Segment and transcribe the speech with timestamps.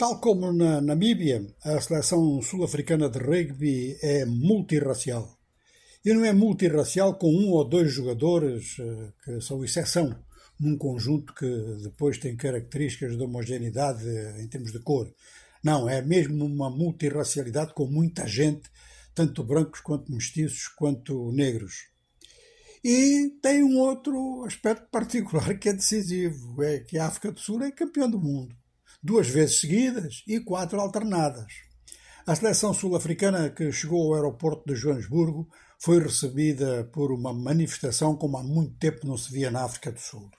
[0.00, 5.38] Tal como na Namíbia, a seleção sul-africana de rugby é multirracial.
[6.02, 10.18] E não é multirracial com um ou dois jogadores eh, que são exceção
[10.58, 11.46] num conjunto que
[11.82, 14.02] depois tem características de homogeneidade
[14.42, 15.06] em termos de cor.
[15.62, 18.70] Não, é mesmo uma multirracialidade com muita gente,
[19.14, 21.74] tanto brancos quanto mestiços quanto negros.
[22.82, 27.62] E tem um outro aspecto particular que é decisivo, é que a África do Sul
[27.62, 28.58] é campeã do mundo
[29.02, 31.46] duas vezes seguidas e quatro alternadas.
[32.26, 35.48] A seleção sul-africana que chegou ao aeroporto de Joanesburgo
[35.80, 39.98] foi recebida por uma manifestação como há muito tempo não se via na África do
[39.98, 40.30] Sul.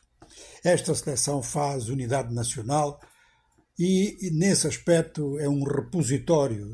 [0.64, 3.00] Esta seleção faz unidade nacional
[3.78, 6.68] e, nesse aspecto, é um repositório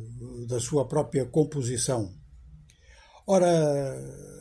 [0.47, 2.13] da sua própria composição.
[3.25, 3.49] Ora,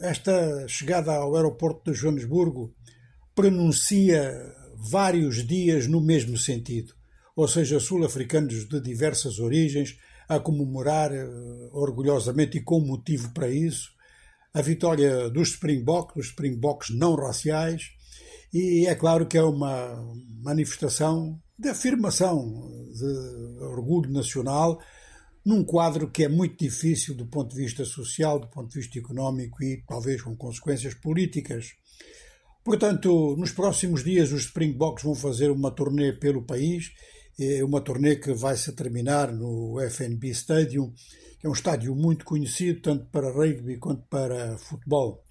[0.03, 2.75] esta chegada ao aeroporto de Joanesburgo
[3.35, 4.35] pronuncia
[4.91, 6.97] vários dias no mesmo sentido
[7.37, 13.95] ou seja, sul-africanos de diversas origens, a comemorar uh, orgulhosamente e com motivo para isso
[14.57, 17.91] a vitória dos Springboks, dos Springboks não raciais,
[18.51, 20.03] e é claro que é uma
[20.43, 24.81] manifestação de afirmação de orgulho nacional
[25.45, 28.99] num quadro que é muito difícil do ponto de vista social, do ponto de vista
[28.99, 31.75] económico e talvez com consequências políticas.
[32.65, 36.93] Portanto, nos próximos dias os Springboks vão fazer uma turnê pelo país
[37.39, 40.93] é uma turnê que vai se terminar no FNB Stadium,
[41.39, 45.23] que é um estádio muito conhecido tanto para rugby quanto para futebol.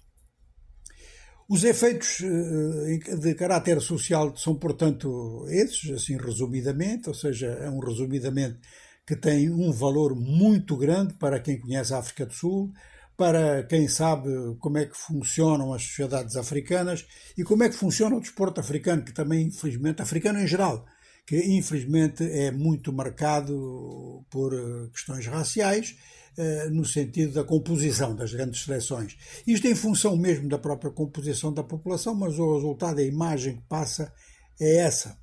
[1.48, 7.78] Os efeitos eh, de caráter social são, portanto, esses, assim resumidamente, ou seja, é um
[7.78, 8.58] resumidamente
[9.06, 12.72] que tem um valor muito grande para quem conhece a África do Sul,
[13.16, 17.06] para quem sabe como é que funcionam as sociedades africanas
[17.38, 20.84] e como é que funciona o desporto africano, que também, infelizmente, africano em geral,
[21.26, 25.96] que infelizmente é muito marcado por eh, questões raciais,
[26.38, 29.16] eh, no sentido da composição das grandes seleções.
[29.44, 33.68] Isto em função mesmo da própria composição da população, mas o resultado, a imagem que
[33.68, 34.12] passa
[34.60, 35.18] é essa.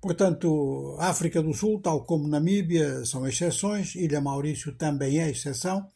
[0.00, 5.90] Portanto, África do Sul, tal como Namíbia, são exceções, Ilha Maurício também é exceção,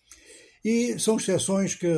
[0.64, 1.92] e são exceções que,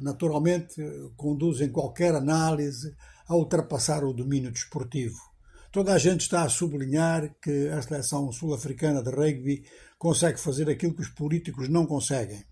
[0.00, 0.74] naturalmente,
[1.16, 2.94] conduzem qualquer análise
[3.26, 5.31] a ultrapassar o domínio desportivo.
[5.72, 9.64] Toda a gente está a sublinhar que a seleção sul-africana de rugby
[9.96, 12.44] consegue fazer aquilo que os políticos não conseguem.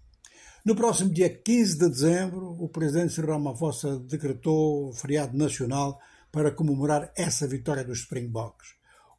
[0.65, 6.01] No próximo dia 15 de dezembro, o presidente Cyril Ramaphosa decretou feriado nacional
[6.33, 8.69] para comemorar essa vitória dos Springboks.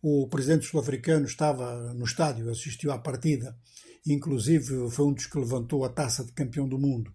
[0.02, 3.56] O presidente sul-africano estava no estádio, assistiu à partida,
[4.08, 7.14] inclusive foi um dos que levantou a taça de campeão do mundo.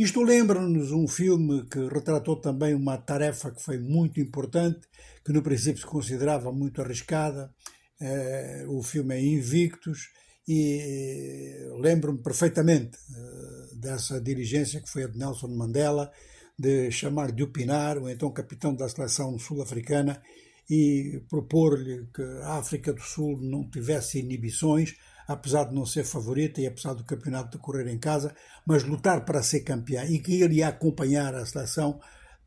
[0.00, 4.80] Isto lembra-nos um filme que retratou também uma tarefa que foi muito importante,
[5.22, 7.52] que no princípio se considerava muito arriscada.
[8.00, 10.08] Eh, o filme é Invictus
[10.48, 16.10] e lembro-me perfeitamente eh, dessa dirigência que foi a de Nelson Mandela,
[16.58, 20.22] de chamar de opinar, o então capitão da seleção sul-africana,
[20.70, 24.94] e propor-lhe que a África do Sul não tivesse inibições,
[25.30, 28.34] apesar de não ser favorita e apesar do campeonato decorrer em casa,
[28.66, 32.00] mas lutar para ser campeã e que iria acompanhar a seleção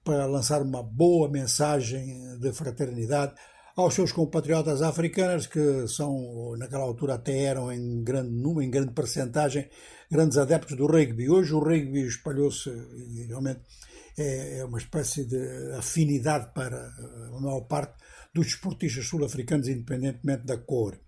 [0.03, 3.35] para lançar uma boa mensagem de fraternidade
[3.73, 8.91] aos seus compatriotas africanos que são naquela altura até eram em grande número, em grande
[8.91, 9.69] percentagem
[10.11, 11.29] grandes adeptos do rugby.
[11.29, 12.69] Hoje o rugby espalhou-se
[13.29, 13.61] realmente
[14.17, 17.93] é, é uma espécie de afinidade para a maior parte
[18.33, 20.99] dos desportistas sul-africanos, independentemente da cor.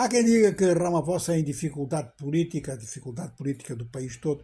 [0.00, 4.42] Há quem diga que Ramaphosa em dificuldade política, a dificuldade política do país todo,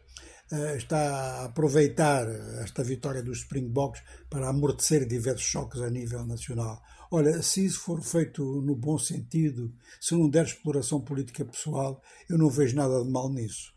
[0.53, 2.29] eh, está a aproveitar
[2.63, 6.83] esta vitória dos Springboks para amortecer diversos choques a nível nacional.
[7.11, 12.37] Olha, se isso for feito no bom sentido, se não der exploração política pessoal, eu
[12.37, 13.76] não vejo nada de mal nisso.